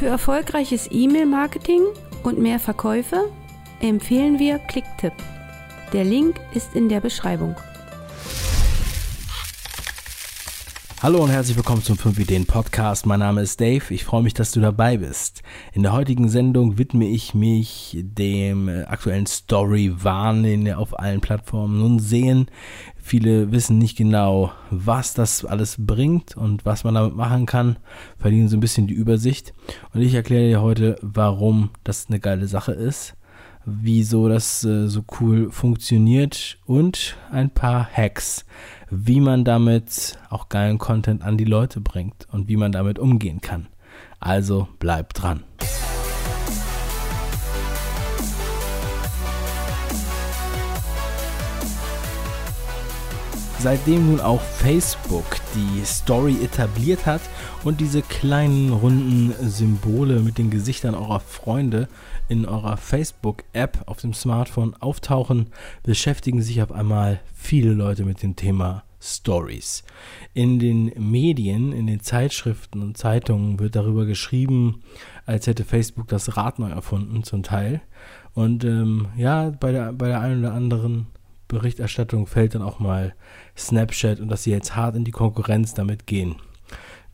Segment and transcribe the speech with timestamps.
[0.00, 1.82] Für erfolgreiches E-Mail-Marketing
[2.22, 3.30] und mehr Verkäufe
[3.82, 5.12] empfehlen wir Clicktip.
[5.92, 7.54] Der Link ist in der Beschreibung.
[11.02, 13.06] Hallo und herzlich willkommen zum 5 Ideen Podcast.
[13.06, 13.82] Mein Name ist Dave.
[13.88, 15.42] Ich freue mich, dass du dabei bist.
[15.72, 21.22] In der heutigen Sendung widme ich mich dem äh, aktuellen Story-Wahn, den wir auf allen
[21.22, 22.50] Plattformen nun sehen.
[22.98, 27.78] Viele wissen nicht genau, was das alles bringt und was man damit machen kann,
[28.18, 29.54] verlieren so ein bisschen die Übersicht.
[29.94, 33.16] Und ich erkläre dir heute, warum das eine geile Sache ist,
[33.64, 38.44] wieso das äh, so cool funktioniert und ein paar Hacks,
[38.90, 43.40] wie man damit auch geilen Content an die Leute bringt und wie man damit umgehen
[43.40, 43.68] kann.
[44.18, 45.44] Also bleib dran.
[53.62, 57.20] Seitdem nun auch Facebook die Story etabliert hat
[57.62, 61.86] und diese kleinen runden Symbole mit den Gesichtern eurer Freunde
[62.30, 65.48] in eurer Facebook-App auf dem Smartphone auftauchen,
[65.82, 69.84] beschäftigen sich auf einmal viele Leute mit dem Thema Stories.
[70.32, 74.82] In den Medien, in den Zeitschriften und Zeitungen wird darüber geschrieben,
[75.26, 77.82] als hätte Facebook das Rad neu erfunden, zum Teil.
[78.32, 81.08] Und ähm, ja, bei der, bei der einen oder anderen
[81.50, 83.14] Berichterstattung fällt dann auch mal
[83.56, 86.36] Snapchat und dass sie jetzt hart in die Konkurrenz damit gehen.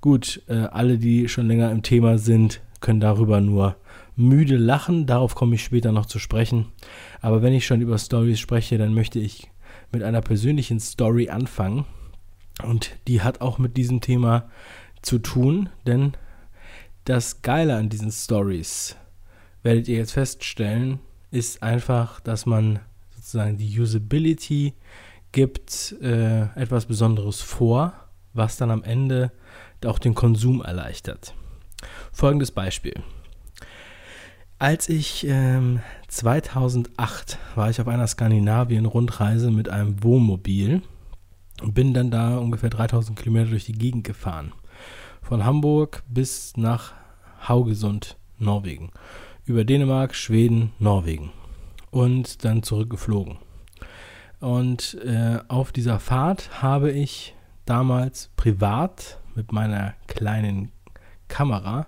[0.01, 3.77] Gut, äh, alle, die schon länger im Thema sind, können darüber nur
[4.15, 5.07] müde lachen.
[5.07, 6.67] Darauf komme ich später noch zu sprechen.
[7.21, 9.51] Aber wenn ich schon über Stories spreche, dann möchte ich
[9.91, 11.87] mit einer persönlichen Story anfangen.
[12.63, 14.49] Und die hat auch mit diesem Thema
[15.03, 16.13] zu tun, denn
[17.05, 18.97] das Geile an diesen Stories,
[19.63, 20.99] werdet ihr jetzt feststellen,
[21.31, 22.81] ist einfach, dass man
[23.27, 24.75] sozusagen die Usability
[25.33, 27.93] gibt äh, etwas Besonderes vor,
[28.35, 29.33] was dann am Ende
[29.85, 31.35] auch den Konsum erleichtert.
[32.13, 32.95] Folgendes Beispiel.
[34.61, 40.83] Als ich ähm, 2008 war ich auf einer Skandinavien-Rundreise mit einem Wohnmobil
[41.63, 44.53] und bin dann da ungefähr 3000 Kilometer durch die Gegend gefahren.
[45.21, 46.95] Von Hamburg bis nach
[47.47, 48.93] Haugesund, Norwegen.
[49.45, 51.33] Über Dänemark, Schweden, Norwegen.
[51.97, 53.39] Und dann zurückgeflogen.
[54.39, 57.35] Und äh, auf dieser Fahrt habe ich
[57.65, 60.73] damals privat mit meiner kleinen
[61.29, 61.87] Kamera,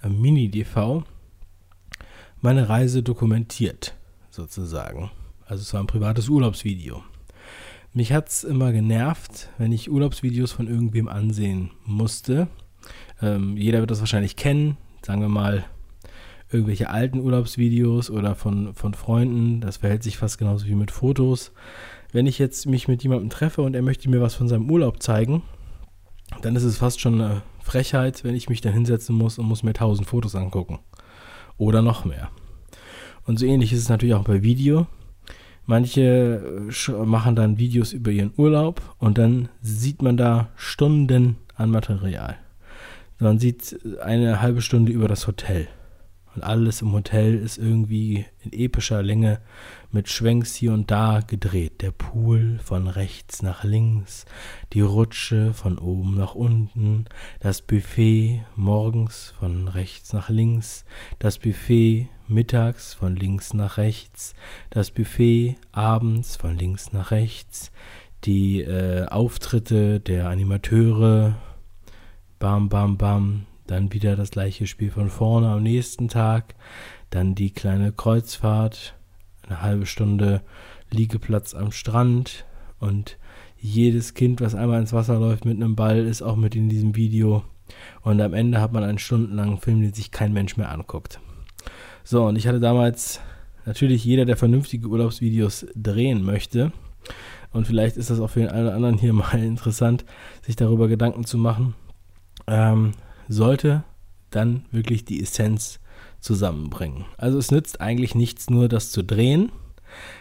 [0.00, 1.02] äh, Mini-DV,
[2.40, 3.96] meine Reise dokumentiert,
[4.30, 5.10] sozusagen.
[5.44, 7.02] Also es war ein privates Urlaubsvideo.
[7.92, 12.46] Mich hat es immer genervt, wenn ich Urlaubsvideos von irgendwem ansehen musste.
[13.20, 15.64] Ähm, jeder wird das wahrscheinlich kennen, sagen wir mal
[16.50, 19.60] irgendwelche alten Urlaubsvideos oder von, von Freunden.
[19.60, 21.52] Das verhält sich fast genauso wie mit Fotos.
[22.12, 25.02] Wenn ich jetzt mich mit jemandem treffe und er möchte mir was von seinem Urlaub
[25.02, 25.42] zeigen,
[26.42, 29.62] dann ist es fast schon eine Frechheit, wenn ich mich dann hinsetzen muss und muss
[29.62, 30.78] mir tausend Fotos angucken
[31.58, 32.30] oder noch mehr.
[33.26, 34.86] Und so ähnlich ist es natürlich auch bei Video.
[35.66, 41.70] Manche äh, machen dann Videos über ihren Urlaub und dann sieht man da Stunden an
[41.70, 42.36] Material.
[43.18, 45.68] Man sieht eine halbe Stunde über das Hotel.
[46.38, 49.40] Und alles im Hotel ist irgendwie in epischer Länge
[49.90, 51.82] mit Schwenks hier und da gedreht.
[51.82, 54.24] Der Pool von rechts nach links,
[54.72, 57.06] die Rutsche von oben nach unten,
[57.40, 60.84] das Buffet morgens von rechts nach links,
[61.18, 64.34] das Buffet mittags von links nach rechts,
[64.70, 67.72] das Buffet abends von links nach rechts,
[68.22, 71.34] die äh, Auftritte der Animateure,
[72.38, 76.54] bam, bam, bam, dann wieder das gleiche Spiel von vorne am nächsten Tag.
[77.10, 78.94] Dann die kleine Kreuzfahrt.
[79.46, 80.42] Eine halbe Stunde
[80.90, 82.44] Liegeplatz am Strand.
[82.80, 83.18] Und
[83.60, 86.96] jedes Kind, was einmal ins Wasser läuft mit einem Ball, ist auch mit in diesem
[86.96, 87.44] Video.
[88.02, 91.20] Und am Ende hat man einen stundenlangen Film, den sich kein Mensch mehr anguckt.
[92.04, 93.20] So, und ich hatte damals
[93.66, 96.72] natürlich jeder, der vernünftige Urlaubsvideos drehen möchte.
[97.52, 100.06] Und vielleicht ist das auch für den einen oder anderen hier mal interessant,
[100.42, 101.74] sich darüber Gedanken zu machen.
[102.46, 102.92] Ähm,
[103.28, 103.84] sollte
[104.30, 105.80] dann wirklich die Essenz
[106.20, 107.04] zusammenbringen.
[107.16, 109.52] Also es nützt eigentlich nichts nur das zu drehen.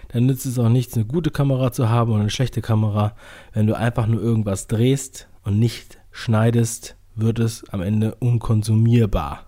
[0.10, 3.16] Dann nützt es auch nichts, eine gute Kamera zu haben oder eine schlechte Kamera.
[3.54, 9.46] Wenn du einfach nur irgendwas drehst und nicht schneidest, wird es am Ende unkonsumierbar.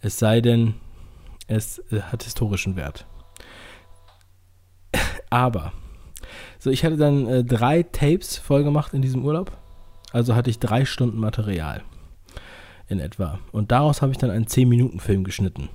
[0.00, 0.74] Es sei denn,
[1.46, 3.06] es äh, hat historischen Wert.
[5.30, 5.72] Aber,
[6.58, 9.56] so ich hatte dann äh, drei Tapes voll gemacht in diesem Urlaub.
[10.12, 11.82] Also hatte ich drei Stunden Material
[12.92, 13.40] in etwa.
[13.50, 15.68] Und daraus habe ich dann einen 10-Minuten-Film geschnitten.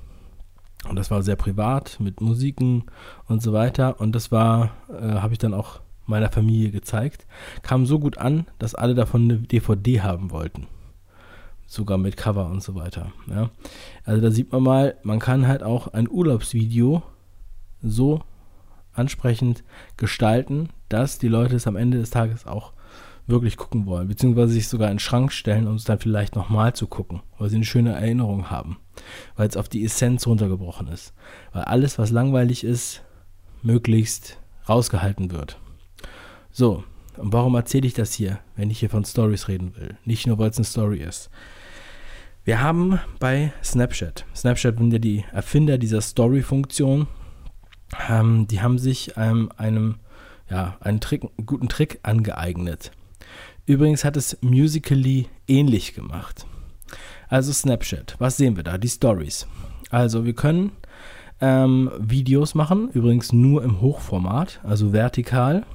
[0.88, 2.84] Und das war sehr privat mit Musiken
[3.26, 4.00] und so weiter.
[4.00, 7.26] Und das war, äh, habe ich dann auch meiner Familie gezeigt.
[7.62, 10.66] Kam so gut an, dass alle davon eine DVD haben wollten.
[11.70, 13.12] sogar mit Cover und so weiter.
[13.26, 13.50] Ja.
[14.04, 17.02] Also da sieht man mal, man kann halt auch ein Urlaubsvideo
[17.82, 18.22] so
[18.94, 19.64] ansprechend
[19.98, 22.72] gestalten, dass die Leute es am Ende des Tages auch
[23.28, 26.74] wirklich gucken wollen, beziehungsweise sich sogar in den Schrank stellen, um es dann vielleicht nochmal
[26.74, 28.78] zu gucken, weil sie eine schöne Erinnerung haben,
[29.36, 31.12] weil es auf die Essenz runtergebrochen ist.
[31.52, 33.02] Weil alles, was langweilig ist,
[33.62, 34.38] möglichst
[34.68, 35.58] rausgehalten wird.
[36.50, 36.84] So,
[37.16, 39.96] und warum erzähle ich das hier, wenn ich hier von Stories reden will?
[40.04, 41.30] Nicht nur, weil es eine Story ist.
[42.44, 47.06] Wir haben bei Snapchat, Snapchat sind ja die Erfinder dieser Story-Funktion,
[48.08, 49.96] ähm, die haben sich ähm, einem,
[50.48, 52.90] ja, einen, Trick, einen guten Trick angeeignet.
[53.68, 56.46] Übrigens hat es Musically ähnlich gemacht.
[57.28, 58.78] Also Snapchat, was sehen wir da?
[58.78, 59.46] Die Stories.
[59.90, 60.72] Also wir können
[61.42, 65.66] ähm, Videos machen, übrigens nur im Hochformat, also vertikal.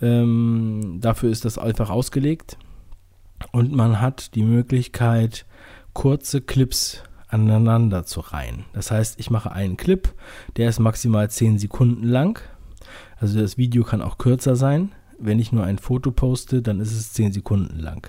[0.00, 2.56] Ähm, dafür ist das einfach ausgelegt.
[3.50, 5.46] Und man hat die Möglichkeit,
[5.94, 8.66] kurze Clips aneinander zu reihen.
[8.72, 10.14] Das heißt, ich mache einen Clip,
[10.56, 12.40] der ist maximal 10 Sekunden lang.
[13.16, 14.92] Also das Video kann auch kürzer sein.
[15.18, 18.08] Wenn ich nur ein Foto poste, dann ist es 10 Sekunden lang.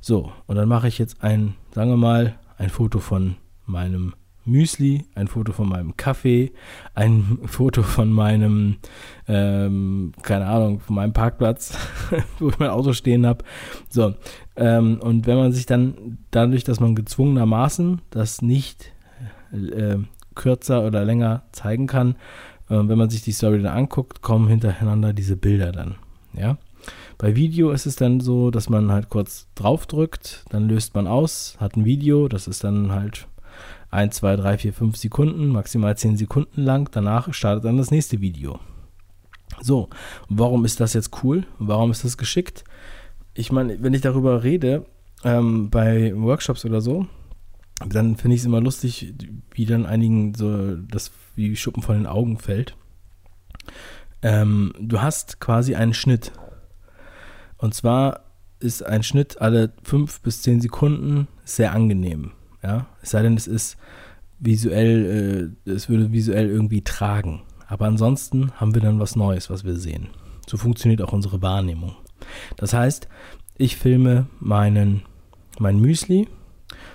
[0.00, 3.36] So, und dann mache ich jetzt ein, sagen wir mal, ein Foto von
[3.66, 6.52] meinem Müsli, ein Foto von meinem Kaffee,
[6.94, 8.76] ein Foto von meinem,
[9.28, 11.78] ähm, keine Ahnung, von meinem Parkplatz,
[12.38, 13.44] wo ich mein Auto stehen habe.
[13.88, 14.14] So,
[14.56, 18.92] ähm, und wenn man sich dann dadurch, dass man gezwungenermaßen das nicht
[19.52, 19.98] äh,
[20.34, 22.16] kürzer oder länger zeigen kann,
[22.68, 25.96] äh, wenn man sich die Story dann anguckt, kommen hintereinander diese Bilder dann.
[26.34, 26.58] Ja.
[27.18, 31.56] Bei Video ist es dann so, dass man halt kurz draufdrückt, dann löst man aus,
[31.60, 33.28] hat ein Video, das ist dann halt
[33.90, 36.88] 1, 2, 3, 4, 5 Sekunden, maximal 10 Sekunden lang.
[36.92, 38.58] Danach startet dann das nächste Video.
[39.60, 39.90] So,
[40.28, 41.44] warum ist das jetzt cool?
[41.58, 42.64] Warum ist das geschickt?
[43.34, 44.86] Ich meine, wenn ich darüber rede,
[45.24, 47.06] ähm, bei Workshops oder so,
[47.86, 49.14] dann finde ich es immer lustig,
[49.54, 52.76] wie dann einigen so das wie Schuppen von den Augen fällt.
[54.22, 56.32] Ähm, du hast quasi einen Schnitt.
[57.58, 58.24] Und zwar
[58.60, 62.32] ist ein Schnitt alle 5 bis 10 Sekunden sehr angenehm.
[62.62, 62.86] Ja?
[63.02, 63.76] Es sei denn, es ist
[64.38, 67.42] visuell, äh, es würde visuell irgendwie tragen.
[67.66, 70.08] Aber ansonsten haben wir dann was Neues, was wir sehen.
[70.46, 71.94] So funktioniert auch unsere Wahrnehmung.
[72.56, 73.08] Das heißt,
[73.56, 75.02] ich filme meinen,
[75.58, 76.28] mein Müsli,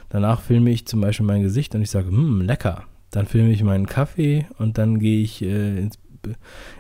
[0.09, 2.83] danach filme ich zum Beispiel mein Gesicht und ich sage, hm, lecker.
[3.12, 5.97] Dann filme ich meinen Kaffee und dann gehe ich äh, ins,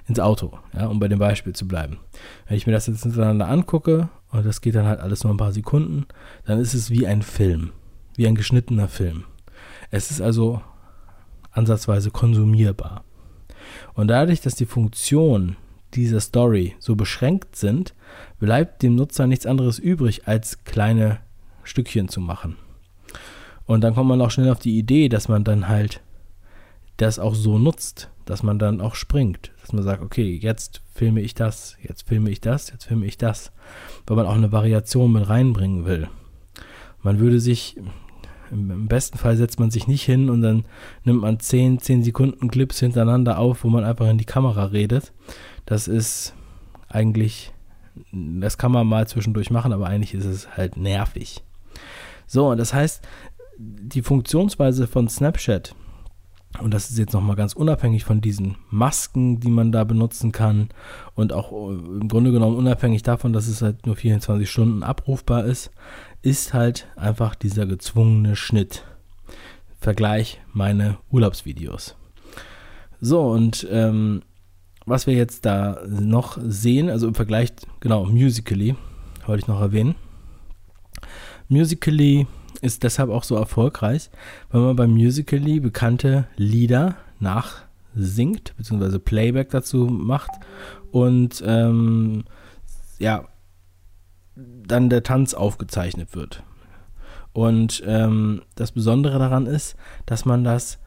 [0.07, 1.99] ins Auto, ja, um bei dem Beispiel zu bleiben.
[2.47, 5.37] Wenn ich mir das jetzt hintereinander angucke und das geht dann halt alles nur ein
[5.37, 6.05] paar Sekunden,
[6.45, 7.71] dann ist es wie ein Film
[8.17, 9.23] wie ein geschnittener Film.
[9.89, 10.61] Es ist also
[11.51, 13.05] ansatzweise konsumierbar.
[13.93, 15.55] Und dadurch, dass die Funktionen
[15.93, 17.93] dieser Story so beschränkt sind,
[18.39, 21.19] bleibt dem Nutzer nichts anderes übrig, als kleine
[21.63, 22.57] Stückchen zu machen.
[23.65, 26.01] Und dann kommt man auch schnell auf die Idee, dass man dann halt
[26.97, 31.21] das auch so nutzt, dass man dann auch springt, dass man sagt, okay, jetzt filme
[31.21, 33.51] ich das, jetzt filme ich das, jetzt filme ich das,
[34.05, 36.09] weil man auch eine Variation mit reinbringen will.
[37.01, 37.77] Man würde sich
[38.51, 40.65] im, besten Fall setzt man sich nicht hin und dann
[41.03, 45.13] nimmt man 10, 10 Sekunden Clips hintereinander auf, wo man einfach in die Kamera redet.
[45.65, 46.33] Das ist
[46.87, 47.53] eigentlich,
[48.11, 51.43] das kann man mal zwischendurch machen, aber eigentlich ist es halt nervig.
[52.25, 53.05] So, und das heißt,
[53.57, 55.75] die Funktionsweise von Snapchat,
[56.61, 60.69] und das ist jetzt nochmal ganz unabhängig von diesen Masken, die man da benutzen kann
[61.15, 65.45] und auch äh, im Grunde genommen unabhängig davon, dass es halt nur 24 Stunden abrufbar
[65.45, 65.71] ist,
[66.21, 68.85] ist halt einfach dieser gezwungene Schnitt.
[69.79, 71.95] Vergleich meine Urlaubsvideos.
[72.99, 74.23] So, und ähm,
[74.85, 78.75] was wir jetzt da noch sehen, also im Vergleich, genau, Musically,
[79.25, 79.95] wollte ich noch erwähnen.
[81.49, 82.27] Musically
[82.61, 84.09] ist deshalb auch so erfolgreich,
[84.49, 90.31] weil man beim Musically bekannte Lieder nachsingt, beziehungsweise Playback dazu macht
[90.91, 92.23] und ähm,
[92.99, 93.25] ja,
[94.35, 96.43] dann der Tanz aufgezeichnet wird.
[97.33, 100.79] Und ähm, das Besondere daran ist, dass man das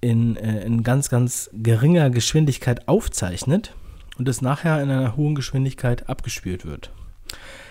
[0.00, 3.74] in, äh, in ganz, ganz geringer Geschwindigkeit aufzeichnet
[4.16, 6.92] und es nachher in einer hohen Geschwindigkeit abgespielt wird.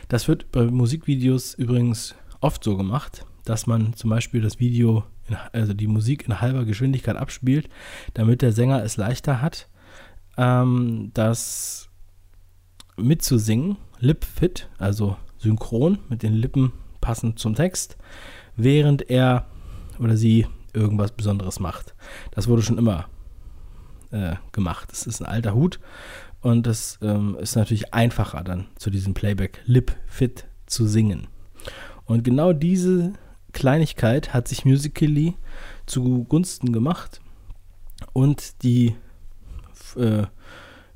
[0.09, 5.37] Das wird bei Musikvideos übrigens oft so gemacht, dass man zum Beispiel das Video, in,
[5.53, 7.69] also die Musik in halber Geschwindigkeit abspielt,
[8.13, 9.69] damit der Sänger es leichter hat,
[10.37, 11.89] ähm, das
[12.97, 17.97] mitzusingen, lip fit, also synchron mit den Lippen passend zum Text,
[18.55, 19.45] während er
[19.99, 21.95] oder sie irgendwas Besonderes macht.
[22.31, 23.05] Das wurde schon immer
[24.11, 24.91] äh, gemacht.
[24.91, 25.79] Das ist ein alter Hut
[26.41, 31.27] und das ähm, ist natürlich einfacher dann zu diesem Playback Lip Fit zu singen.
[32.05, 33.13] Und genau diese
[33.53, 35.35] Kleinigkeit hat sich Musically
[35.85, 37.21] zugunsten gemacht
[38.13, 38.95] und die
[39.95, 40.27] äh,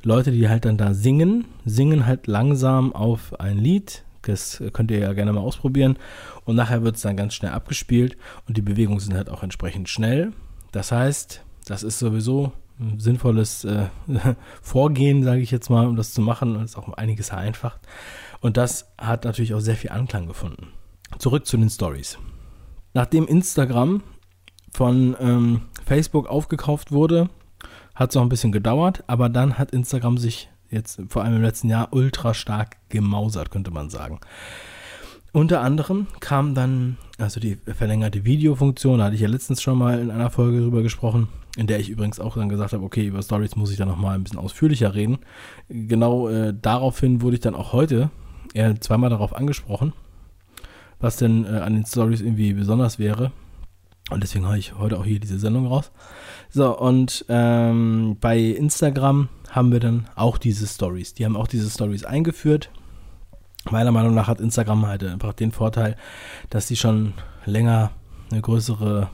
[0.04, 4.04] Leute, die halt dann da singen, singen halt langsam auf ein Lied.
[4.24, 5.98] Das könnt ihr ja gerne mal ausprobieren.
[6.46, 8.18] Und nachher wird es dann ganz schnell abgespielt
[8.48, 10.34] und die Bewegungen sind halt auch entsprechend schnell.
[10.72, 13.88] Das heißt, das ist sowieso ein sinnvolles äh,
[14.62, 16.56] Vorgehen, sage ich jetzt mal, um das zu machen.
[16.56, 17.80] Das ist auch einiges vereinfacht.
[18.40, 20.70] Und das hat natürlich auch sehr viel Anklang gefunden.
[21.20, 22.18] Zurück zu den Stories.
[22.94, 24.04] Nachdem Instagram
[24.72, 27.30] von ähm, Facebook aufgekauft wurde,
[27.96, 31.42] hat es noch ein bisschen gedauert, aber dann hat Instagram sich jetzt vor allem im
[31.42, 34.20] letzten Jahr ultra stark gemausert, könnte man sagen.
[35.34, 40.00] Unter anderem kam dann, also die verlängerte Videofunktion, da hatte ich ja letztens schon mal
[40.00, 43.22] in einer Folge drüber gesprochen, in der ich übrigens auch dann gesagt habe, okay, über
[43.22, 45.20] Stories muss ich dann nochmal ein bisschen ausführlicher reden.
[45.70, 48.10] Genau äh, daraufhin wurde ich dann auch heute
[48.54, 49.94] eher zweimal darauf angesprochen,
[51.02, 53.32] was denn äh, an den Stories irgendwie besonders wäre.
[54.10, 55.92] Und deswegen habe ich heute auch hier diese Sendung raus.
[56.50, 61.14] So, und ähm, bei Instagram haben wir dann auch diese Stories.
[61.14, 62.70] Die haben auch diese Stories eingeführt.
[63.70, 65.96] Meiner Meinung nach hat Instagram halt einfach den Vorteil,
[66.50, 67.14] dass sie schon
[67.46, 67.92] länger
[68.32, 69.10] eine größere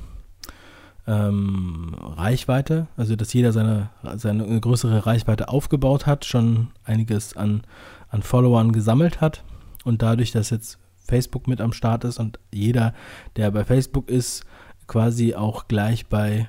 [1.05, 7.63] ähm, Reichweite, also dass jeder seine, seine eine größere Reichweite aufgebaut hat, schon einiges an,
[8.09, 9.43] an Followern gesammelt hat
[9.83, 12.93] und dadurch, dass jetzt Facebook mit am Start ist und jeder,
[13.35, 14.45] der bei Facebook ist,
[14.87, 16.47] quasi auch gleich bei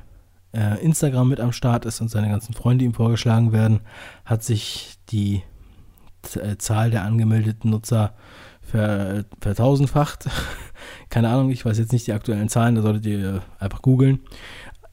[0.52, 3.80] äh, Instagram mit am Start ist und seine ganzen Freunde ihm vorgeschlagen werden,
[4.24, 5.42] hat sich die
[6.36, 8.14] äh, Zahl der angemeldeten Nutzer
[8.60, 10.28] ver, vertausendfacht.
[11.10, 14.20] keine Ahnung, ich weiß jetzt nicht die aktuellen Zahlen, da solltet ihr einfach googeln.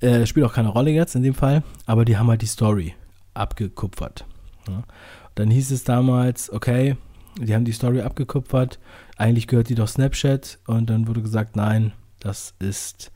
[0.01, 2.95] Äh, spielt auch keine Rolle jetzt in dem Fall, aber die haben halt die Story
[3.34, 4.25] abgekupfert.
[4.67, 4.84] Ja.
[5.36, 6.95] Dann hieß es damals, okay,
[7.39, 8.80] die haben die Story abgekupfert,
[9.18, 13.12] eigentlich gehört die doch Snapchat und dann wurde gesagt, nein, das ist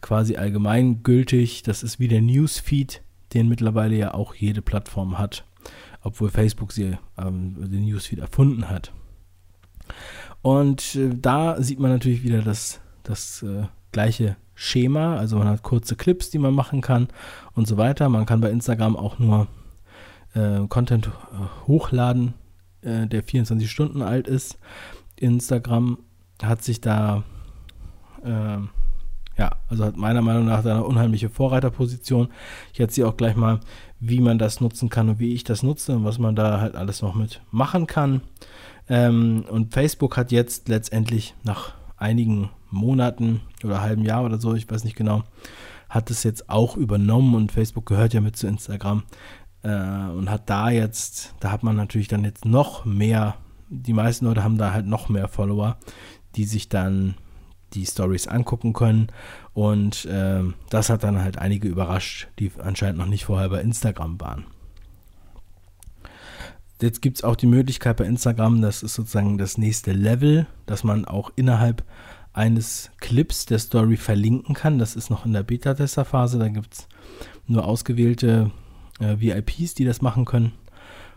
[0.00, 1.62] quasi allgemeingültig.
[1.62, 3.02] Das ist wie der Newsfeed,
[3.34, 5.44] den mittlerweile ja auch jede Plattform hat,
[6.02, 8.92] obwohl Facebook sie, ähm, den Newsfeed erfunden hat.
[10.42, 15.16] Und äh, da sieht man natürlich wieder das, das äh, gleiche Schema.
[15.16, 17.08] Also man hat kurze Clips, die man machen kann
[17.54, 18.08] und so weiter.
[18.08, 19.48] Man kann bei Instagram auch nur
[20.34, 22.34] äh, Content äh, hochladen,
[22.82, 24.58] äh, der 24 Stunden alt ist.
[25.16, 25.98] Instagram
[26.42, 27.24] hat sich da
[28.24, 28.70] ähm,
[29.40, 32.28] ja, also hat meiner Meinung nach eine unheimliche Vorreiterposition.
[32.74, 33.60] Ich erzähle auch gleich mal,
[33.98, 36.76] wie man das nutzen kann und wie ich das nutze und was man da halt
[36.76, 38.20] alles noch mit machen kann.
[38.86, 44.70] Ähm, und Facebook hat jetzt letztendlich nach einigen Monaten oder halben Jahr oder so, ich
[44.70, 45.24] weiß nicht genau,
[45.88, 49.04] hat es jetzt auch übernommen und Facebook gehört ja mit zu Instagram
[49.62, 53.36] äh, und hat da jetzt, da hat man natürlich dann jetzt noch mehr,
[53.68, 55.76] die meisten Leute haben da halt noch mehr Follower,
[56.36, 57.14] die sich dann
[57.74, 59.08] die Stories angucken können.
[59.54, 64.20] Und äh, das hat dann halt einige überrascht, die anscheinend noch nicht vorher bei Instagram
[64.20, 64.46] waren.
[66.80, 70.82] Jetzt gibt es auch die Möglichkeit bei Instagram, das ist sozusagen das nächste Level, dass
[70.82, 71.84] man auch innerhalb
[72.32, 74.78] eines Clips der Story verlinken kann.
[74.78, 76.38] Das ist noch in der Beta-Tester-Phase.
[76.38, 76.88] Da gibt es
[77.46, 78.50] nur ausgewählte
[79.00, 80.52] äh, VIPs, die das machen können.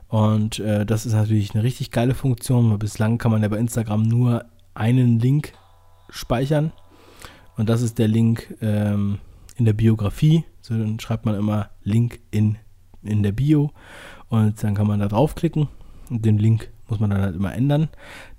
[0.07, 3.57] Und äh, das ist natürlich eine richtig geile Funktion, weil bislang kann man ja bei
[3.57, 5.53] Instagram nur einen Link
[6.09, 6.71] speichern.
[7.57, 9.19] Und das ist der Link ähm,
[9.55, 10.45] in der Biografie.
[10.61, 12.57] So, dann schreibt man immer Link in,
[13.03, 13.71] in der Bio
[14.29, 15.67] und dann kann man da draufklicken.
[16.09, 17.89] Und den Link muss man dann halt immer ändern.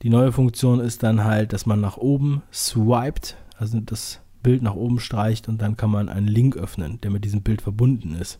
[0.02, 4.74] Die neue Funktion ist dann halt, dass man nach oben swiped, also das Bild nach
[4.74, 8.38] oben streicht und dann kann man einen Link öffnen, der mit diesem Bild verbunden ist.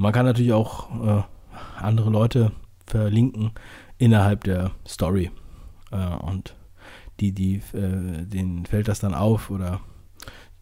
[0.00, 1.22] Man kann natürlich auch äh,
[1.78, 2.52] andere Leute
[2.86, 3.50] verlinken
[3.98, 5.30] innerhalb der Story.
[5.92, 6.56] Äh, und
[7.20, 9.80] die, die, äh, denen fällt das dann auf oder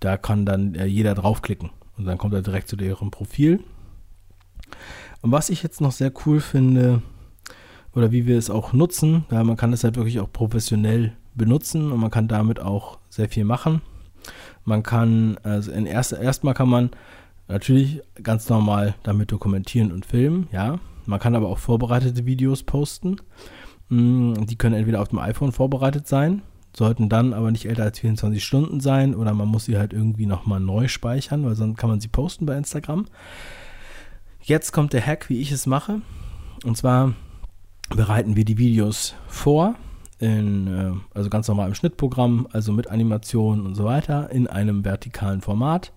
[0.01, 3.63] da kann dann äh, jeder draufklicken und dann kommt er direkt zu deren Profil.
[5.23, 7.01] Und was ich jetzt noch sehr cool finde,
[7.95, 11.93] oder wie wir es auch nutzen, ja, man kann es halt wirklich auch professionell benutzen
[11.93, 13.83] und man kann damit auch sehr viel machen.
[14.65, 16.91] Man kann, also in erst, erstmal kann man
[17.49, 20.79] natürlich ganz normal damit dokumentieren und filmen, ja.
[21.07, 23.17] Man kann aber auch vorbereitete Videos posten.
[23.89, 26.43] Mm, die können entweder auf dem iPhone vorbereitet sein,
[26.77, 30.27] sollten dann aber nicht älter als 24 Stunden sein oder man muss sie halt irgendwie
[30.27, 33.07] nochmal neu speichern, weil sonst kann man sie posten bei Instagram.
[34.43, 36.03] Jetzt kommt der Hack, wie ich es mache.
[36.65, 37.15] Und zwar
[37.89, 39.75] bereiten wir die Videos vor,
[40.19, 44.85] in, äh, also ganz normal im Schnittprogramm, also mit Animationen und so weiter, in einem
[44.85, 45.93] vertikalen Format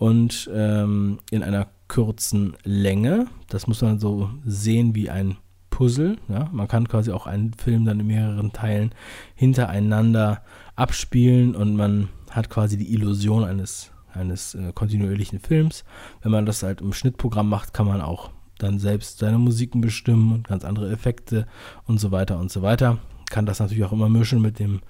[0.00, 3.26] und ähm, in einer kurzen Länge.
[3.50, 5.36] Das muss man so sehen wie ein
[5.68, 6.16] Puzzle.
[6.28, 6.48] Ja?
[6.52, 8.94] Man kann quasi auch einen Film dann in mehreren Teilen
[9.34, 10.42] hintereinander
[10.74, 15.84] abspielen und man hat quasi die Illusion eines, eines äh, kontinuierlichen Films.
[16.22, 20.32] Wenn man das halt im Schnittprogramm macht, kann man auch dann selbst seine Musiken bestimmen
[20.32, 21.46] und ganz andere Effekte
[21.84, 22.96] und so weiter und so weiter.
[23.28, 24.80] Kann das natürlich auch immer mischen mit dem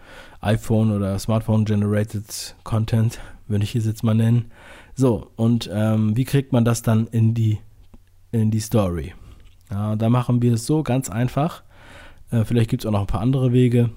[0.40, 4.52] iPhone oder Smartphone Generated Content, würde ich es jetzt mal nennen.
[5.00, 7.58] So, und ähm, wie kriegt man das dann in die,
[8.32, 9.14] in die Story?
[9.70, 11.62] Ja, da machen wir es so ganz einfach.
[12.30, 13.88] Äh, vielleicht gibt es auch noch ein paar andere Wege.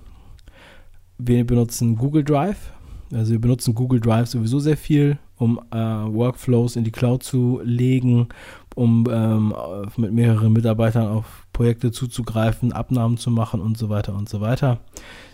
[1.18, 2.72] Wir benutzen Google Drive.
[3.12, 7.60] Also wir benutzen Google Drive sowieso sehr viel, um äh, Workflows in die Cloud zu
[7.66, 8.30] legen,
[8.74, 9.54] um ähm,
[9.98, 14.80] mit mehreren Mitarbeitern auf Projekte zuzugreifen, Abnahmen zu machen und so weiter und so weiter.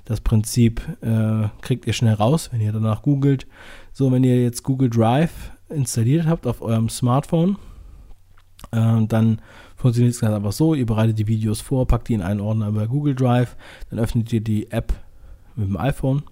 [0.05, 3.45] Das Prinzip äh, kriegt ihr schnell raus, wenn ihr danach googelt.
[3.93, 7.57] So, wenn ihr jetzt Google Drive installiert habt auf eurem Smartphone,
[8.71, 9.41] äh, dann
[9.75, 12.67] funktioniert es ganz einfach so, ihr bereitet die Videos vor, packt die in einen Ordner
[12.67, 13.55] über Google Drive,
[13.89, 14.93] dann öffnet ihr die App
[15.55, 16.23] mit dem iPhone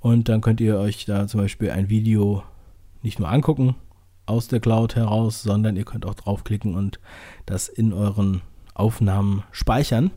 [0.00, 2.42] und dann könnt ihr euch da zum Beispiel ein Video
[3.02, 3.74] nicht nur angucken
[4.26, 6.98] aus der Cloud heraus, sondern ihr könnt auch draufklicken und
[7.44, 8.42] das in euren
[8.74, 10.10] Aufnahmen speichern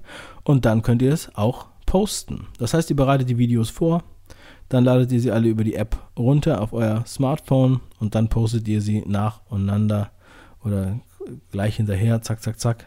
[0.44, 2.48] und dann könnt ihr es auch posten.
[2.58, 4.04] Das heißt, ihr bereitet die Videos vor,
[4.70, 8.68] dann ladet ihr sie alle über die App runter auf euer Smartphone und dann postet
[8.68, 10.12] ihr sie nacheinander
[10.64, 11.00] oder
[11.52, 12.86] gleich hinterher, zack, zack, zack,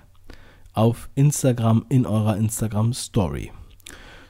[0.73, 3.51] auf Instagram in eurer Instagram Story.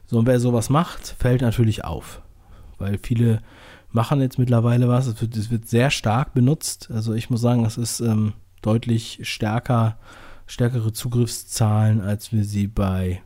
[0.07, 2.21] So, und wer sowas macht, fällt natürlich auf,
[2.79, 3.41] weil viele
[3.91, 5.07] machen jetzt mittlerweile was.
[5.07, 6.91] Es wird, es wird sehr stark benutzt.
[6.93, 8.33] Also ich muss sagen, es ist ähm,
[8.63, 9.99] deutlich stärker,
[10.47, 13.23] stärkere Zugriffszahlen, als wir sie bei,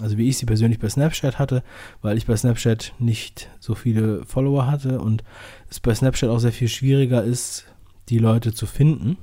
[0.00, 1.62] also wie ich sie persönlich bei Snapchat hatte,
[2.00, 5.22] weil ich bei Snapchat nicht so viele Follower hatte und
[5.68, 7.66] es bei Snapchat auch sehr viel schwieriger ist,
[8.08, 9.16] die Leute zu finden.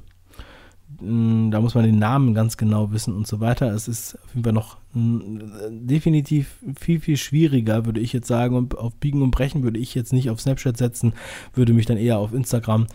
[1.00, 3.72] Hm, da muss man den Namen ganz genau wissen und so weiter.
[3.74, 8.56] Es ist auf jeden Fall noch hm, definitiv viel, viel schwieriger, würde ich jetzt sagen.
[8.56, 11.14] Und auf Biegen und Brechen würde ich jetzt nicht auf Snapchat setzen,
[11.54, 12.88] würde mich dann eher auf Instagram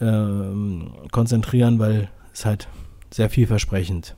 [0.00, 2.68] äh, konzentrieren, weil es halt
[3.10, 4.16] sehr vielversprechend.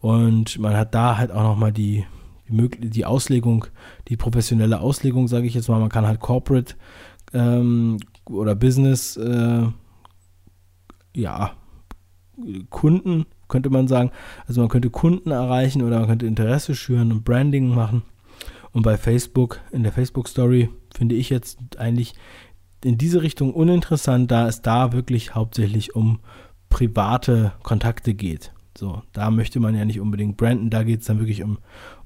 [0.00, 2.04] Und man hat da halt auch nochmal die,
[2.48, 3.66] die, die Auslegung,
[4.08, 5.80] die professionelle Auslegung, sage ich jetzt mal.
[5.80, 6.74] Man kann halt Corporate
[7.32, 9.66] ähm, oder Business, äh,
[11.14, 11.52] ja,
[12.70, 14.10] Kunden, könnte man sagen.
[14.46, 18.02] Also man könnte Kunden erreichen oder man könnte Interesse schüren und Branding machen.
[18.72, 22.14] Und bei Facebook, in der Facebook Story, finde ich jetzt eigentlich
[22.84, 26.20] in diese Richtung uninteressant, da es da wirklich hauptsächlich um
[26.68, 28.52] private Kontakte geht.
[28.76, 31.58] So, da möchte man ja nicht unbedingt branden, da geht es dann wirklich um,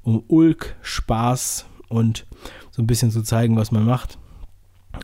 [0.02, 2.26] um Ulk, Spaß und
[2.70, 4.18] so ein bisschen zu zeigen, was man macht.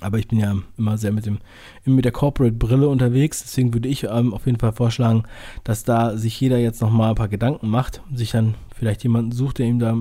[0.01, 1.39] Aber ich bin ja immer sehr mit, dem,
[1.85, 3.43] mit der Corporate-Brille unterwegs.
[3.43, 5.25] Deswegen würde ich ähm, auf jeden Fall vorschlagen,
[5.65, 9.33] dass da sich jeder jetzt nochmal ein paar Gedanken macht und sich dann vielleicht jemanden
[9.33, 9.97] sucht, der ihm da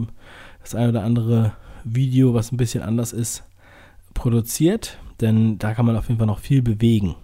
[0.62, 3.44] das ein oder andere Video, was ein bisschen anders ist,
[4.14, 4.98] produziert.
[5.22, 7.16] Denn da kann man auf jeden Fall noch viel bewegen.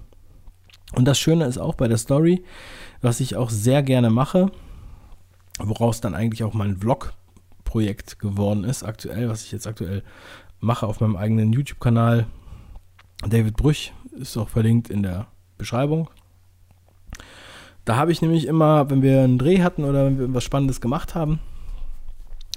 [0.94, 2.44] Und das Schöne ist auch bei der Story,
[3.02, 4.52] was ich auch sehr gerne mache,
[5.60, 10.04] woraus dann eigentlich auch mein Vlog-Projekt geworden ist, aktuell, was ich jetzt aktuell
[10.60, 12.28] mache auf meinem eigenen YouTube-Kanal,
[13.28, 15.28] David Brüch ist auch verlinkt in der
[15.58, 16.10] Beschreibung.
[17.86, 20.82] Da habe ich nämlich immer, wenn wir einen Dreh hatten oder wenn wir was Spannendes
[20.82, 21.40] gemacht haben,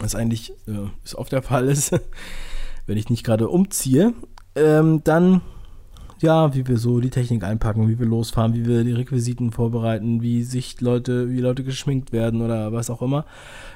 [0.01, 1.99] was eigentlich äh, ist oft der Fall ist,
[2.87, 4.13] wenn ich nicht gerade umziehe,
[4.55, 5.41] ähm, dann
[6.25, 10.23] ja, wie wir so die Technik einpacken, wie wir losfahren, wie wir die Requisiten vorbereiten,
[10.23, 13.25] wie sich Leute, wie Leute geschminkt werden oder was auch immer,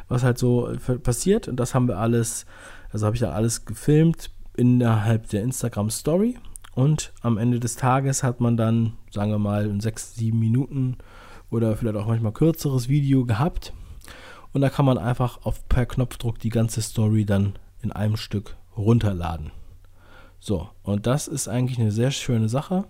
[0.09, 1.47] was halt so passiert.
[1.47, 2.47] Und das haben wir alles,
[2.91, 6.37] also habe ich da alles gefilmt innerhalb der Instagram Story
[6.79, 10.97] und am Ende des Tages hat man dann, sagen wir mal, in sechs, sieben Minuten
[11.51, 13.73] oder vielleicht auch manchmal kürzeres Video gehabt.
[14.53, 18.57] Und da kann man einfach auf per Knopfdruck die ganze Story dann in einem Stück
[18.77, 19.51] runterladen.
[20.41, 22.85] So, und das ist eigentlich eine sehr schöne Sache,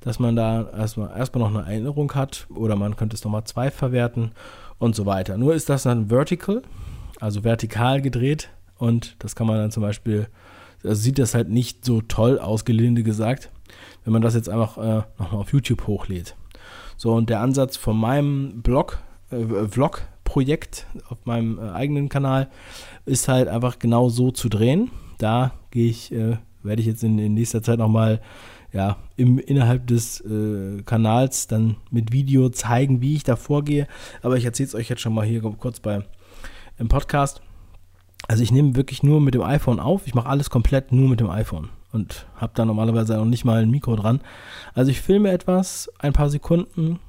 [0.00, 3.70] dass man da erstmal, erstmal noch eine Erinnerung hat oder man könnte es nochmal zwei
[3.70, 4.32] verwerten
[4.78, 5.38] und so weiter.
[5.38, 6.62] Nur ist das dann vertical,
[7.18, 10.28] also vertikal gedreht und das kann man dann zum Beispiel
[10.84, 13.50] also sieht das halt nicht so toll aus, gelinde gesagt,
[14.04, 16.36] wenn man das jetzt einfach äh, nochmal auf YouTube hochlädt.
[16.96, 18.98] So, und der Ansatz von meinem Blog,
[19.30, 22.48] äh, Vlog-Projekt auf meinem äh, eigenen Kanal
[23.04, 24.90] ist halt einfach genau so zu drehen.
[25.18, 28.20] Da gehe ich, äh, werde ich jetzt in, in nächster Zeit nochmal
[28.72, 33.86] ja, im, innerhalb des äh, Kanals dann mit Video zeigen, wie ich da vorgehe.
[34.22, 36.04] Aber ich erzähle es euch jetzt schon mal hier kurz bei
[36.78, 37.42] im Podcast.
[38.28, 40.06] Also ich nehme wirklich nur mit dem iPhone auf.
[40.06, 43.62] Ich mache alles komplett nur mit dem iPhone und habe da normalerweise auch nicht mal
[43.62, 44.20] ein Mikro dran.
[44.74, 47.00] Also ich filme etwas, ein paar Sekunden,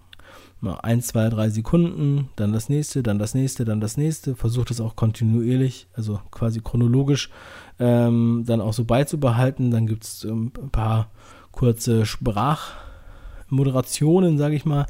[0.61, 4.35] mal ein, zwei, drei Sekunden, dann das nächste, dann das nächste, dann das nächste.
[4.35, 7.29] Versucht das auch kontinuierlich, also quasi chronologisch,
[7.79, 9.71] ähm, dann auch so beizubehalten.
[9.71, 11.09] Dann gibt es ähm, ein paar
[11.51, 14.85] kurze Sprachmoderationen, sage ich mal,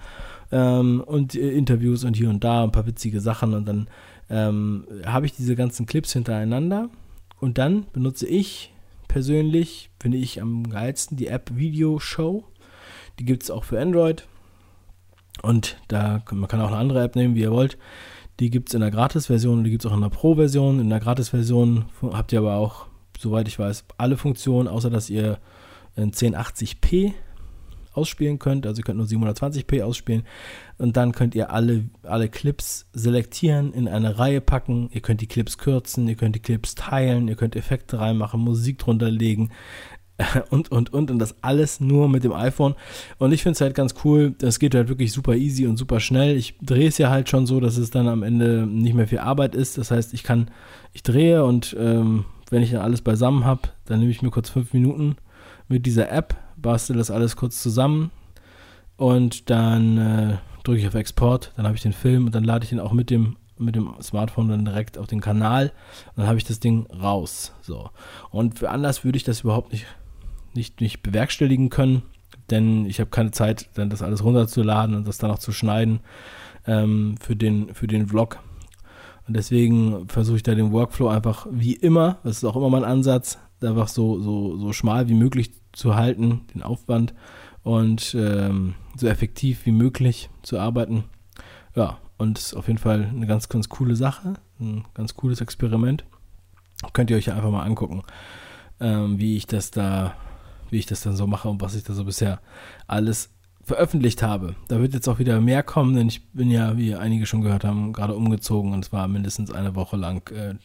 [0.51, 3.53] ähm, und äh, Interviews und hier und da ein paar witzige Sachen.
[3.53, 3.87] Und dann
[4.29, 6.89] ähm, habe ich diese ganzen Clips hintereinander.
[7.39, 8.73] Und dann benutze ich
[9.07, 12.43] persönlich, finde ich am geilsten, die App Video Show.
[13.19, 14.27] Die gibt es auch für Android.
[15.41, 17.77] Und da man kann auch eine andere App nehmen, wie ihr wollt.
[18.39, 20.79] Die gibt es in der Gratis-Version die gibt es auch in der Pro-Version.
[20.79, 22.87] In der Gratis-Version habt ihr aber auch,
[23.19, 25.39] soweit ich weiß, alle Funktionen, außer dass ihr
[25.95, 27.13] in 1080p
[27.93, 28.65] ausspielen könnt.
[28.65, 30.23] Also ihr könnt nur 720p ausspielen.
[30.77, 34.89] Und dann könnt ihr alle, alle Clips selektieren, in eine Reihe packen.
[34.91, 38.79] Ihr könnt die Clips kürzen, ihr könnt die Clips teilen, ihr könnt Effekte reinmachen, Musik
[38.79, 39.51] drunter legen.
[40.49, 41.11] und, und, und.
[41.11, 42.75] Und das alles nur mit dem iPhone.
[43.17, 44.33] Und ich finde es halt ganz cool.
[44.37, 46.35] Das geht halt wirklich super easy und super schnell.
[46.35, 49.19] Ich drehe es ja halt schon so, dass es dann am Ende nicht mehr viel
[49.19, 49.77] Arbeit ist.
[49.77, 50.51] Das heißt, ich kann,
[50.93, 54.49] ich drehe und ähm, wenn ich dann alles beisammen habe, dann nehme ich mir kurz
[54.49, 55.15] fünf Minuten
[55.67, 58.11] mit dieser App, bastel das alles kurz zusammen
[58.97, 62.65] und dann äh, drücke ich auf Export, dann habe ich den Film und dann lade
[62.65, 65.71] ich den auch mit dem mit dem Smartphone dann direkt auf den Kanal.
[66.15, 67.53] Dann habe ich das Ding raus.
[67.61, 67.91] So.
[68.31, 69.85] Und für anders würde ich das überhaupt nicht
[70.55, 72.03] nicht, nicht bewerkstelligen können,
[72.49, 76.01] denn ich habe keine Zeit, dann das alles runterzuladen und das dann auch zu schneiden
[76.67, 78.39] ähm, für, den, für den Vlog.
[79.27, 82.83] Und deswegen versuche ich da den Workflow einfach wie immer, das ist auch immer mein
[82.83, 87.13] Ansatz, einfach so, so, so schmal wie möglich zu halten, den Aufwand
[87.63, 91.05] und ähm, so effektiv wie möglich zu arbeiten.
[91.75, 96.03] Ja, und ist auf jeden Fall eine ganz, ganz coole Sache, ein ganz cooles Experiment.
[96.93, 98.03] Könnt ihr euch ja einfach mal angucken,
[98.79, 100.15] ähm, wie ich das da
[100.71, 102.39] wie ich das dann so mache und was ich da so bisher
[102.87, 103.29] alles
[103.63, 104.55] veröffentlicht habe.
[104.67, 107.63] Da wird jetzt auch wieder mehr kommen, denn ich bin ja, wie einige schon gehört
[107.63, 110.55] haben, gerade umgezogen und es war mindestens eine Woche lang äh,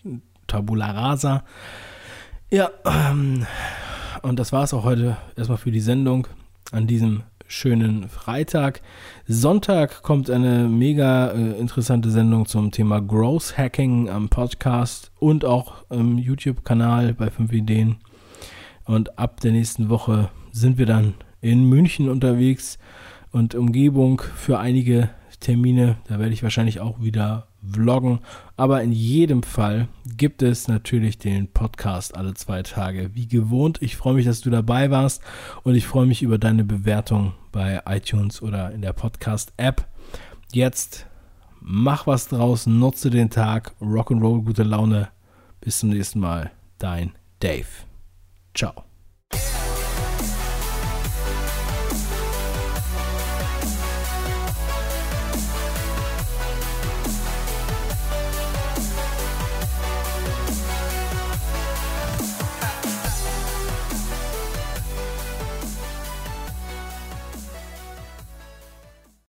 [0.46, 1.44] Tabula Rasa.
[2.50, 3.46] Ja, ähm,
[4.22, 6.26] und das war es auch heute erstmal für die Sendung
[6.72, 8.80] an diesem schönen Freitag.
[9.26, 15.84] Sonntag kommt eine mega äh, interessante Sendung zum Thema Growth Hacking am Podcast und auch
[15.90, 17.96] im YouTube-Kanal bei 5 Ideen.
[18.86, 22.78] Und ab der nächsten Woche sind wir dann in München unterwegs
[23.30, 25.98] und Umgebung für einige Termine.
[26.08, 28.20] Da werde ich wahrscheinlich auch wieder vloggen.
[28.56, 33.10] Aber in jedem Fall gibt es natürlich den Podcast alle zwei Tage.
[33.14, 35.22] Wie gewohnt, ich freue mich, dass du dabei warst
[35.62, 39.86] und ich freue mich über deine Bewertung bei iTunes oder in der Podcast-App.
[40.52, 41.06] Jetzt
[41.60, 45.08] mach was draus, nutze den Tag, Rock'n'Roll, gute Laune.
[45.60, 47.85] Bis zum nächsten Mal, dein Dave.
[48.56, 48.85] Ciao.